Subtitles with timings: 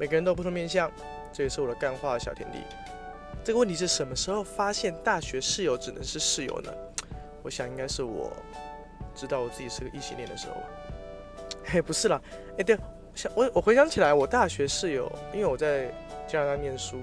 [0.00, 0.90] 每个人都不同面相，
[1.30, 2.60] 这也是我的干话小天地。
[3.44, 6.72] 这个问题是什么时候发现大学室友只能是室友呢？
[7.42, 8.32] 我想应该是我
[9.14, 10.62] 知道我自己是个异性恋的时候吧。
[11.66, 12.18] 嘿， 不是啦，
[12.56, 12.78] 哎，对，
[13.14, 15.92] 想我我回想起来，我大学室友，因为我在
[16.26, 17.02] 加拿大念书，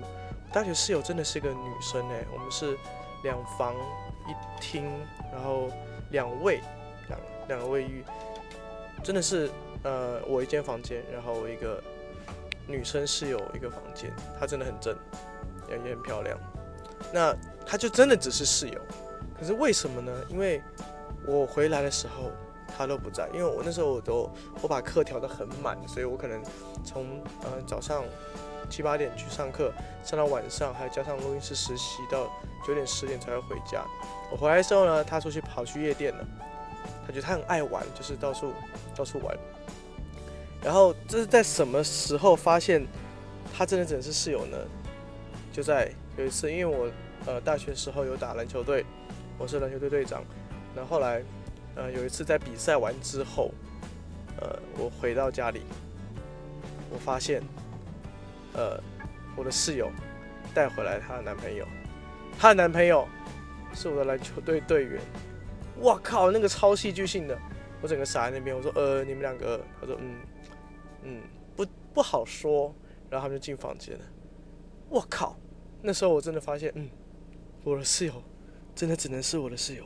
[0.51, 2.75] 大学室友真的是个女生哎，我们是
[3.23, 3.75] 两房
[4.27, 4.89] 一厅，
[5.31, 5.69] 然后
[6.09, 6.61] 两卫
[7.09, 8.03] 两两个卫浴，
[9.03, 9.51] 真的是
[9.83, 11.79] 呃我一间房间，然后我一个
[12.67, 14.95] 女生室友一个房间，她真的很正，
[15.69, 16.37] 也也很漂亮，
[17.11, 18.81] 那她就真的只是室友，
[19.39, 20.11] 可是为什么呢？
[20.29, 20.61] 因为
[21.25, 22.31] 我回来的时候。
[22.77, 24.29] 她都不在，因为我那时候我都
[24.61, 26.43] 我把课调得很满，所以我可能
[26.83, 28.03] 从呃早上
[28.69, 32.29] 七八点去上课，上到晚上，还加上录音室实习到
[32.67, 33.83] 九点十点才会回家。
[34.29, 36.23] 我回来的时候呢，他出去跑去夜店了，
[37.03, 38.53] 他觉得他很爱玩，就是到处
[38.95, 39.35] 到处玩。
[40.67, 42.85] 然后这是在什么时候发现
[43.53, 44.57] 他真的只是室友呢？
[45.49, 46.91] 就在有一次，因为我
[47.25, 48.83] 呃大学时候有打篮球队，
[49.37, 50.21] 我是篮球队队长，
[50.75, 51.23] 那后来。
[51.75, 53.51] 呃，有一次在比赛完之后，
[54.41, 55.61] 呃，我回到家里，
[56.89, 57.39] 我发现，
[58.53, 58.81] 呃，
[59.35, 59.91] 我的室友
[60.55, 61.63] 带回来她的男朋友，
[62.39, 63.07] 她的男朋友
[63.75, 64.99] 是我的篮球队队员。
[65.81, 67.37] 哇靠，那个超戏剧性的，
[67.79, 68.57] 我整个傻在那边。
[68.57, 69.63] 我说，呃，你们两个？
[69.79, 70.15] 他说，嗯，
[71.03, 71.21] 嗯，
[71.55, 72.73] 不不好说。
[73.09, 74.03] 然后他们就进房间了。
[74.89, 75.37] 我靠，
[75.81, 76.89] 那时候我真的发现，嗯，
[77.63, 78.21] 我的室友
[78.75, 79.85] 真的只能是我的室友。